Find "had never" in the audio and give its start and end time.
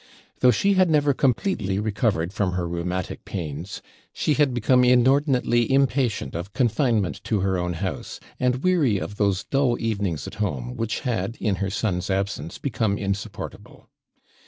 0.73-1.13